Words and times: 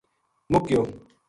مُک 0.51 0.63
گیو 0.67 0.81